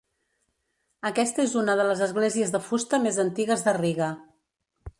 [1.09, 4.09] Aquesta és una de les esglésies de fusta més antigues de Riga.